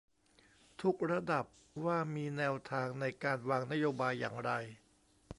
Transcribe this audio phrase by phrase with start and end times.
[0.81, 1.45] ทุกระดับ
[1.85, 4.51] ว่ามีแนวทางในการวางนโยบายอย่างไร